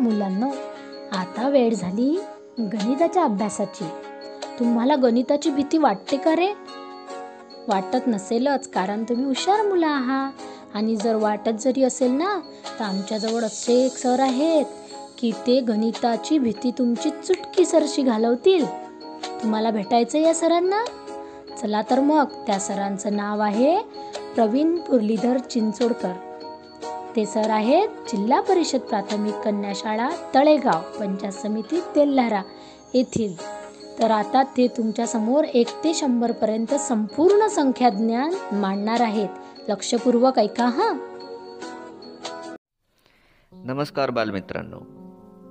मुलांनो 0.00 0.50
आता 1.12 1.48
वेळ 1.48 1.74
झाली 1.74 2.18
गणिताच्या 2.58 3.24
अभ्यासाची. 3.24 3.84
तुम्हाला 4.58 4.96
गणिताची 4.96 5.50
भीती 5.50 5.78
वाटते 5.78 6.16
का 6.16 6.36
रे? 6.36 6.52
वाटत 7.68 8.06
नसेलच 8.06 8.68
कारण 8.68 9.04
तुम्ही 9.04 9.24
हुशार 9.24 9.66
मुलं 9.66 9.86
आहात. 9.86 10.32
आणि 10.74 10.96
जर 10.96 11.14
वाटत 11.14 11.60
जरी 11.60 11.82
असेल 11.82 12.10
ना 12.10 12.38
तर 12.78 12.84
आमच्याजवळ 12.84 13.44
असे 13.44 13.74
एक 13.86 13.96
सर 13.96 14.20
आहेत 14.20 14.64
की 15.18 15.32
ते 15.46 15.60
गणिताची 15.60 16.38
भीती 16.38 16.70
तुमची 16.70 17.10
चुटकी 17.10 17.64
सरशी 17.64 18.02
घालवतील. 18.02 18.64
तुम्हाला 19.42 19.70
भेटायचं 19.70 20.18
या 20.18 20.34
सरांना? 20.34 20.84
चला 21.62 21.82
तर 21.90 22.00
मग 22.00 22.24
त्या 22.46 22.58
सरांचं 22.58 23.16
नाव 23.16 23.40
आहे 23.40 23.78
प्रवीण 24.34 24.78
मुरलीधर 24.88 25.38
चिंचोडकर. 25.38 26.12
ते 27.16 27.26
सर 27.26 27.50
आहेत 27.50 27.88
जिल्हा 27.88 28.40
परिषद 28.40 28.78
प्राथमिक 28.78 29.34
कन्या 29.34 29.72
शाळा 29.74 30.08
तळेगाव 30.34 30.98
पंचायत 31.00 31.32
समिती 31.32 31.80
तेल्हारा 31.80 32.42
येथील. 32.94 33.36
तर 33.98 34.10
आता 34.10 34.42
ते 34.42 34.68
तुमच्यासमोर 34.68 35.44
एक 35.44 35.68
ते 35.84 35.94
शंभर 35.94 36.32
पर्यंत 36.32 36.74
संपूर्ण 36.74 37.46
संख्या 37.46 37.90
ज्ञान 37.90 38.56
मांडणार 38.56 39.00
आहेत. 39.00 39.28
लक्षपूर्वक 39.68 40.38
ऐका 40.38 40.64
हा. 40.64 40.92
नमस्कार 43.52 44.10
बालमित्रांनो. 44.10 44.78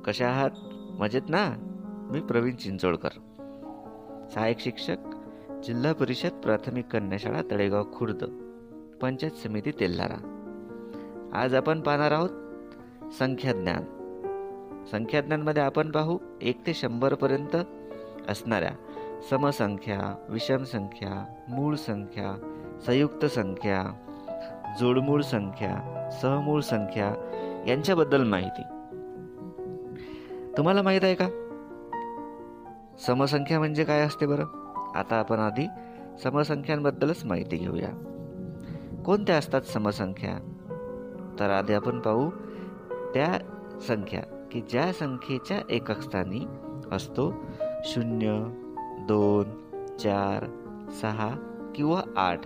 कशा 0.02 0.28
आहात? 0.28 0.52
मजेत 1.00 1.22
ना? 1.30 1.54
मी 2.12 2.22
प्रवीण 2.22 2.56
चिंचोळकर. 2.56 3.10
सहाय्यक 4.34 4.60
शिक्षक 4.60 4.98
जिल्हा 5.64 5.94
परिषद 5.94 6.30
प्राथमिक 6.30 6.86
कन्या 6.86 7.18
शाळा 7.18 7.42
तळेगाव 7.52 7.84
खुर्द 7.94 8.24
पंचायत 9.02 9.48
समिती 9.48 9.72
तेल्हारा. 9.72 10.33
आज 11.36 11.56
आपण 11.56 11.82
पाहणार 11.82 12.12
आहोत 12.12 12.30
संख्याज्ञान. 13.20 13.82
संख्याज्ञानमध्ये 14.92 15.64
आपण 15.64 15.92
पाहू 15.92 16.18
एक 16.42 16.68
ते 16.68 16.74
शंभरपर्यंत 16.74 17.56
असणाऱ्या 18.30 18.72
समसंख्या 19.30 20.26
विषम 20.30 20.64
संख्या 20.64 21.26
मूळ 21.50 21.76
संख्या 21.76 22.50
संयुक्त 22.86 23.26
संख्या 23.26 23.94
जोडमूळ 24.80 25.22
संख्या 25.22 26.10
सहमूळ 26.22 26.62
संख्या 26.62 27.14
यांच्याबद्दल 27.68 28.24
माहिती. 28.24 28.62
तुम्हाला 30.58 30.82
माहीत 30.82 31.04
आहे 31.04 31.16
का? 31.16 31.28
समसंख्या 33.08 33.60
म्हणजे 33.60 33.84
काय 33.84 34.02
असते 34.02 34.26
बरं? 34.26 34.46
आता 34.96 35.16
आपण 35.16 35.40
आधी 35.40 35.68
समसंख्यांबद्दलच 36.24 37.26
माहिती 37.26 37.58
घेऊया. 37.58 37.90
कोणत्या 39.06 39.38
असतात 39.38 39.62
समसंख्या? 39.62 40.50
तर 41.40 41.50
आधी 41.50 41.74
आपण 41.74 42.00
पाहू. 42.00 42.30
त्या 43.14 43.38
संख्या 43.88 44.22
की 44.52 44.62
ज्या 44.62 44.94
संख्येच्या 44.94 45.60
एकक 45.70 46.02
स्थानी 46.02 46.46
असतो 46.92 47.34
शून्य 47.84 48.44
दोन 49.08 49.44
चार 49.98 50.46
सहा 51.02 51.30
किंवा 51.76 52.02
आठ. 52.18 52.40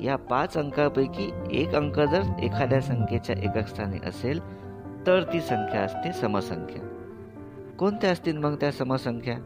या 0.00 0.16
पाच 0.16 0.56
अंकापैकी 0.56 1.32
एक 1.50 1.74
अंक 1.74 2.00
जर 2.00 2.22
एखाद्या 2.42 2.80
संख्येच्या 2.80 3.36
एकक 3.38 3.68
स्थानी 3.68 4.08
असेल 4.08 4.40
तर 5.06 5.22
ती 5.32 5.40
संख्या 5.40 5.80
असते 5.80 6.12
समसंख्या. 6.12 6.88
कोणत्या 7.78 8.10
असतील 8.10 8.38
मग 8.38 8.54
त्या 8.54 8.72
समसंख्या? 8.72 9.38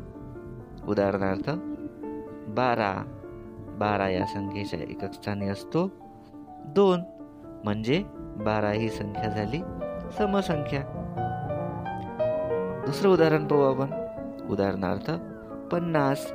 उदाहरणार्थ 0.88 1.50
बारा. 2.48 3.04
बारा 3.78 4.08
या 4.08 4.26
संख्येच्या 4.26 4.80
एकक 4.80 5.12
स्थानी 5.12 5.48
असतो. 5.48 5.90
दोन 6.66 7.00
म्हणजे 7.64 8.04
बारा 8.44 8.70
ही 8.70 8.88
संख्या 8.88 9.28
झाली 9.28 9.60
समसंख्या. 10.18 10.82
दुसरं 12.86 13.10
उदाहरण 13.10 13.46
पाहू 13.46 13.62
आपण. 13.62 14.08
उदाहरणार्थ 14.50 15.10
पन्नास. 15.72 16.32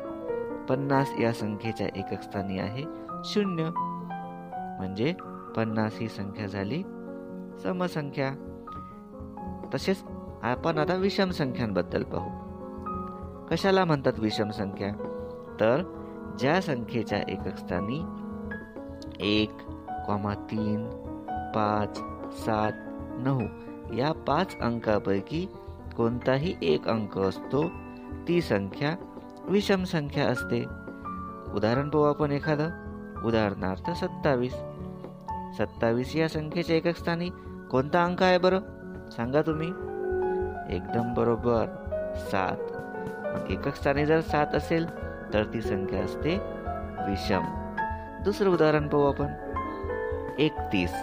पन्नास 0.69 1.11
या 1.19 1.31
संख्येच्या 1.31 1.87
एकक 1.95 2.21
स्थानी 2.21 2.59
आहे 2.59 2.83
शून्य. 3.25 3.69
म्हणजे 4.77 5.13
पन्नास 5.55 5.97
ही 5.99 6.07
संख्या 6.07 6.47
झाली 6.47 6.83
समसंख्या. 7.63 8.31
तसेच 9.73 10.03
आपण 10.43 10.77
आता 10.77 10.95
विषम 10.95 11.29
संख्यांबद्दल 11.29 12.03
पाहू. 12.03 12.29
कशाला 13.47 13.85
म्हणतात 13.85 14.13
विषम 14.19 14.49
संख्या? 14.49 14.89
तर 15.59 15.83
ज्या 16.39 16.61
संख्येच्या 16.61 17.19
एकक 17.27 17.57
स्थानी 17.57 18.03
एक 19.19 19.51
कॉमा 20.07 20.33
तीन 20.33 20.89
पाच 21.55 21.97
सात 22.45 22.71
नऊ 23.19 23.39
या 23.95 24.11
पाच 24.11 24.59
अंकापैकी 24.61 25.47
कोणताही 25.97 26.55
एक 26.61 26.87
अंक 26.87 27.17
असतो 27.19 27.69
ती 28.27 28.41
संख्या 28.41 28.95
विषम 29.45 29.83
संख्या 29.83 30.25
असते. 30.25 30.65
उदाहरण 31.53 31.89
पाहू 31.89 32.05
आपण 32.05 32.31
एखादं. 32.31 32.69
उदाहरणार्थ 33.25 33.91
सत्तावीस. 33.91 34.53
सत्तावीस 35.57 36.15
या 36.15 36.29
संख्येच्या 36.29 36.75
एकक 36.75 36.97
स्थानी 36.97 37.29
कोणता 37.71 38.03
अंक 38.03 38.23
आहे 38.23 38.37
बरं? 38.37 38.59
सांगा 39.09 39.41
तुम्ही. 39.41 39.67
एकदम 40.75 41.13
बरोबर. 41.13 41.65
सात. 42.15 42.57
मग 43.25 43.51
एकक 43.51 43.75
स्थानी 43.75 44.05
जर 44.05 44.21
सात 44.21 44.47
असेल 44.53 44.85
तर 45.33 45.43
ती 45.53 45.61
संख्या 45.61 46.03
असते 46.03 46.37
विषम. 47.07 47.41
दुसरं 48.23 48.49
उदाहरण 48.49 48.87
पाहू 48.87 49.03
आपण. 49.03 49.27
एकतीस. 50.39 50.93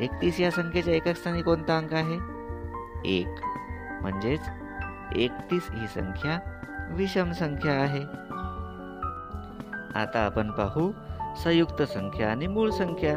एकतीस 0.00 0.40
या 0.40 0.50
संख्येच्या 0.50 0.94
एकक 0.94 1.16
स्थानी 1.16 1.42
कोणता 1.42 1.78
अंक 1.78 1.94
आहे? 1.94 2.18
एक. 3.04 3.28
म्हणजेच 4.02 4.40
एकतीस 5.16 5.68
ही 5.72 5.86
संख्या 5.86 6.38
विषम 6.90 7.32
संख्या 7.32 7.72
आहे. 7.72 8.00
आता 9.98 10.18
आपण 10.18 10.50
पाहू 10.50 10.92
संयुक्त 11.44 11.82
संख्या 11.82 12.30
आणि 12.30 12.46
मूळ 12.46 12.70
संख्या. 12.70 13.14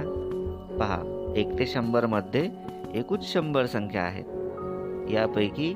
पहा 0.80 1.34
एक 1.36 1.60
ते 1.60 1.68
शंभरमध्ये 1.68 2.50
एकूण 2.94 3.18
शंभर 3.22 3.66
संख्या 3.66 4.04
आहेत 4.04 4.26
यापैकी 5.10 5.76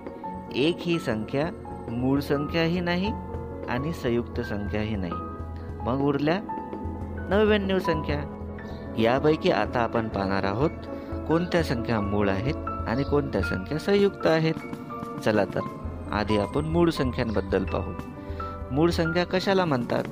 एक 0.56 0.78
ही 0.80 1.00
संख्या 1.00 1.46
मूळ 1.90 2.20
संख्याही 2.20 2.80
नाही 2.80 3.12
आणि 3.70 3.94
संयुक्त 3.94 4.42
संख्याही 4.42 4.96
नाही. 4.96 5.14
मग 5.82 6.02
उरल्या 6.02 6.40
नव्याण्णव 7.30 7.80
संख्या. 7.80 8.33
यापैकी 9.00 9.52
आता 9.52 9.80
आपण 9.80 10.08
पाहणार 10.08 10.44
आहोत 10.44 10.70
कोणत्या 11.28 11.64
संख्या 11.64 12.02
मूळ 12.02 12.30
आहेत 12.30 12.56
आणि 12.88 13.04
कोणत्या 13.04 13.42
संख्या 13.42 13.78
संयुक्त 13.78 14.28
आहेत. 14.28 14.54
चला 15.26 15.46
तर 15.46 15.60
आधी 16.12 16.38
आपण 16.38 16.66
मूळ 16.66 16.90
संख्यांबद्दल 16.90 17.64
पाहू. 17.64 17.94
मूळ 18.72 18.90
संख्या 18.90 19.26
कशाला 19.26 19.66
म्हणतात? 19.66 20.04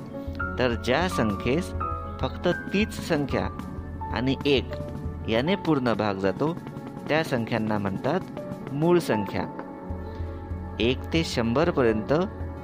तर 0.58 0.74
ज्या 0.84 1.08
संख्येस 1.08 1.72
फक्त 2.20 2.48
तीच 2.48 3.08
संख्या 3.08 3.46
आणि 4.12 4.36
एक 4.46 4.70
याने 5.28 5.54
पूर्ण 5.54 5.92
भाग 5.94 6.14
जातो 6.14 6.56
त्या 7.08 7.24
संख्यांना 7.24 7.78
म्हणतात 7.78 8.20
मूळ 8.72 8.98
संख्या. 8.98 9.42
एक 10.80 10.98
ते 11.12 11.24
शंभरपर्यंत 11.24 12.12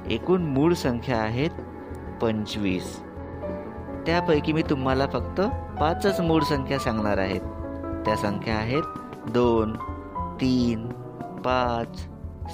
एकूण 0.07 0.41
मूळ 0.41 0.73
संख्या 0.73 1.17
आहेत 1.17 1.49
पंचवीस. 2.21 2.99
त्यापैकी 4.05 4.53
मी 4.53 4.61
तुम्हाला 4.61 5.07
फक्त 5.07 5.41
पाचच 5.79 6.19
मूळ 6.19 6.43
संख्या 6.43 6.79
सांगणार 6.79 7.17
आहेत. 7.17 7.41
त्या 8.05 8.15
संख्या 8.15 8.55
आहेत 8.55 8.83
दोन 9.27 9.73
तीन 10.41 10.89
पाच 11.41 11.99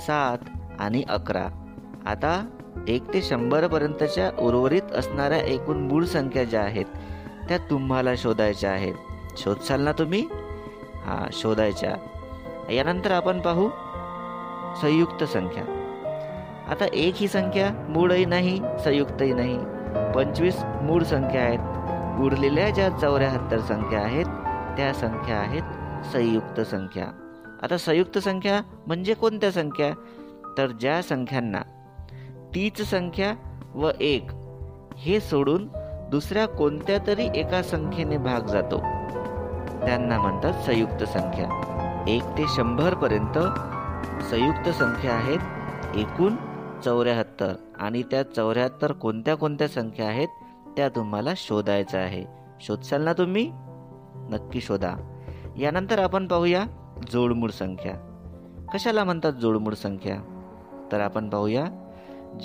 सात 0.05 0.37
आणि 0.79 1.03
अकरा. 1.09 1.47
आता 2.05 2.45
एक 2.87 3.13
ते 3.13 3.21
शंभरपर्यंतच्या 3.21 4.31
उर्वरित 4.39 4.91
असणाऱ्या 4.95 5.37
एकूण 5.37 5.77
मूळ 5.77 6.05
संख्या 6.05 6.43
ज्या 6.43 6.61
आहेत 6.61 6.85
त्या 7.49 7.57
तुम्हाला 7.57 8.15
शोधायच्या 8.17 8.71
आहेत. 8.71 8.93
शोधसाल 9.37 9.81
ना 9.81 9.91
तुम्ही? 9.91 10.21
हा 11.05 11.27
शोधायच्या. 11.31 11.95
यानंतर 12.71 13.11
आपण 13.11 13.41
पाहू 13.41 13.69
संयुक्त 14.81 15.23
संख्या. 15.23 15.63
आता 16.69 16.85
एक 16.93 17.13
ही 17.17 17.27
संख्या 17.27 17.85
मूळही 17.89 18.25
नाही 18.25 18.61
संयुक्तही 18.83 19.33
नाही. 19.33 19.59
पंचवीस 20.15 20.55
मूळ 20.81 21.03
संख्या 21.03 21.41
आहेत. 21.41 21.74
उरलेल्या 22.19 22.69
ज्या 22.69 22.89
चौऱ्याहत्तर 22.89 23.59
संख्या 23.59 23.99
आहेत 23.99 24.25
त्या 24.77 24.93
संख्या 24.93 25.37
आहेत 25.37 25.61
संयुक्त 26.13 26.61
संख्या. 26.61 27.05
आता 27.63 27.77
संयुक्त 27.77 28.17
संख्या 28.17 28.61
म्हणजे 28.87 29.13
कोणत्या 29.13 29.51
संख्या? 29.51 29.93
तर 30.57 30.67
ज्या 30.67 31.01
संख्यांना 31.01 31.61
तीच 32.55 32.81
संख्या 32.81 33.33
व 33.75 33.89
एक 33.99 34.31
हे 34.97 35.19
सोडून 35.19 35.67
दुसऱ्या 36.11 36.47
कोणत्या 36.47 36.97
तरी 37.07 37.29
एका 37.35 37.63
संख्येने 37.63 38.17
भाग 38.17 38.39
जातो. 38.39 38.77
त्यांना 39.85 40.19
म्हणतात 40.19 40.53
संयुक्त 40.53 41.03
संख्या. 41.03 41.47
एक 42.07 42.23
ते 42.23 42.45
शंभर 42.47 42.93
पर्यंत 42.93 43.37
संयुक्त 44.23 44.69
संख्या 44.69 45.13
आहेत 45.13 45.39
एकूण 45.95 46.35
चौऱ्याहत्तर 46.85 47.53
आणि 47.79 48.03
त्या 48.03 48.23
चौऱ्याहत्तर 48.23 48.91
कोणत्या 48.91 49.35
कोणत्या 49.35 49.67
संख्या 49.67 50.07
आहेत? 50.07 50.27
त्या 50.77 50.89
तुम्हाला 50.89 51.33
शोधायचं 51.37 51.97
आहे. 51.97 52.25
शोधसाल 52.61 53.03
ना 53.03 53.13
तुम्ही? 53.13 53.51
नक्की 54.15 54.61
शोधा. 54.61 54.95
यानंतर 55.57 55.99
आपण 55.99 56.27
पाहूया 56.27 56.65
जोडमूळ 57.11 57.49
संख्या. 57.49 57.93
कशाला 58.73 59.03
म्हणतात 59.03 59.33
जोडमूळ 59.33 59.73
संख्या? 59.73 60.15
तर 60.91 60.99
आपण 60.99 61.29
पाहूया 61.29 61.65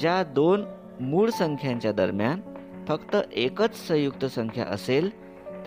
ज्या 0.01 0.23
दोन 0.23 0.65
मूळ 1.01 1.31
संख्यांच्या 1.31 1.93
दरम्यान 1.93 2.41
फक्त 2.89 3.17
एकच 3.33 3.89
संयुक्त 3.89 4.25
संख्या 4.25 4.65
असेल 4.65 5.11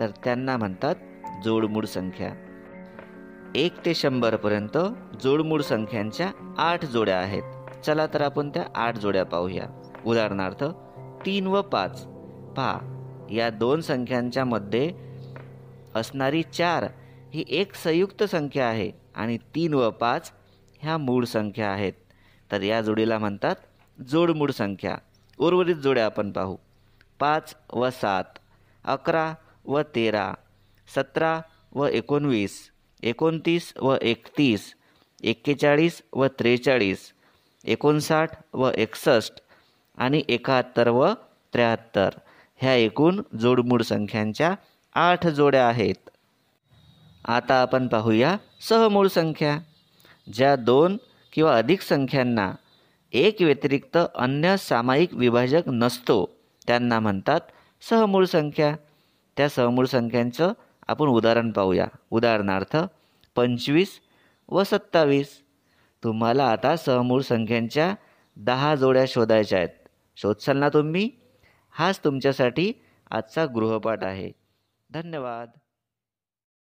तर 0.00 0.10
त्यांना 0.24 0.56
म्हणतात 0.56 0.94
जोडमूळ 1.44 1.84
संख्या. 1.84 2.30
एक 3.54 3.86
ते 3.86 3.94
शंभरपर्यंत 3.94 4.78
जोडमूळ 5.22 5.60
संख्यांच्या 5.60 6.54
आठ 6.58 6.84
जोड्या 6.84 7.18
आहेत. 7.18 7.42
चला 7.86 8.06
तर 8.06 8.20
आपण 8.20 8.48
त्या 8.48 8.64
आठ 8.74 8.98
जोड्या 8.98 9.24
पाहूया. 9.24 9.90
उदाहरणार्थ 10.06 10.64
तीन 11.26 11.46
व 11.46 11.62
पाच. 11.62 12.06
पहा 12.56 12.78
या 13.32 13.50
दोन 13.50 13.80
संख्यांच्या 13.80 14.44
मध्ये 14.44 14.92
असणारी 15.94 16.42
चार 16.42 16.84
ही 17.34 17.44
एक 17.48 17.74
संयुक्त 17.74 18.22
संख्या 18.22 18.66
आहे 18.68 18.90
आणि 19.14 19.38
तीन 19.54 19.74
व 19.74 19.90
पाच 19.90 20.32
ह्या 20.82 20.98
मूळ 20.98 21.24
संख्या 21.24 21.70
आहेत. 21.70 21.92
तर 22.52 22.62
या 22.62 22.80
जोडीला 22.82 23.18
म्हणतात 23.18 23.56
जोडमूळ 24.08 24.50
संख्या. 24.50 24.96
उर्वरित 25.38 25.76
जोड्या 25.76 26.04
आपण 26.04 26.32
पाहू. 26.32 26.56
पाच 27.20 27.54
व 27.72 27.90
सात 27.90 28.24
अकरा 28.84 29.34
व 29.64 29.80
तेरा 29.94 30.32
सतरा 30.94 31.40
व 31.74 31.86
एकोणवीस 31.86 32.70
एकोणतीस 33.02 33.72
व 33.80 33.96
एकतीस 34.02 34.74
एक्केचाळीस 35.22 36.02
व 36.14 36.26
त्रेचाळीस 36.38 37.12
एकोणसाठ 37.64 38.30
व 38.54 38.70
एकसष्ट 38.74 39.34
आणि 39.96 40.22
एकाहत्तर 40.28 40.88
व 40.88 41.12
त्र्याहत्तर. 41.52 42.10
ह्या 42.64 42.74
एकूण 42.74 43.22
जोडमूळ 43.40 43.82
संख्यांच्या 43.82 44.54
आठ 44.94 45.26
जोड्या 45.26 45.68
आहेत. 45.68 46.10
आता 47.24 47.54
आपण 47.54 47.88
पाहूया 47.88 48.36
सहमूळ 48.68 49.08
संख्या. 49.08 49.58
ज्या 50.32 50.56
दोन 50.56 50.96
किंवा 51.32 51.56
अधिक 51.58 51.80
संख्यांना 51.80 52.52
एक 53.12 53.36
व्यतिरिक्त 53.40 53.98
अन्य 54.14 54.56
सामायिक 54.56 55.14
विभाजक 55.14 55.62
नसतो 55.66 56.36
त्यांना 56.66 57.00
म्हणतात 57.00 57.40
सहमूळ 57.90 58.24
संख्या. 58.24 58.76
त्या 59.36 59.48
सहमूळ 59.48 59.86
संख्यांचं 59.86 60.52
आपण 60.88 61.06
उदाहरण 61.06 61.50
पाहूया. 61.50 61.86
उदाहरणार्थ 62.10 62.76
पंचवीस 63.36 64.00
व 64.48 64.62
सत्तावीस. 64.62 65.42
तुम्हाला 66.04 66.44
आता 66.44 66.76
सहमूळ 66.76 67.22
संख्यांच्या 67.22 67.94
दहा 68.36 68.74
जोड्या 68.74 69.04
शोधायच्या 69.08 69.58
आहेत. 69.58 69.88
शोधसाल 70.16 70.58
ना 70.58 70.68
तुम्ही? 70.68 71.10
हाच 71.74 72.00
तुमच्यासाठी 72.04 72.72
आजचा 73.10 73.46
गृहपाठ 73.46 74.04
आहे. 74.04 74.32
धन्यवाद. 74.90 75.48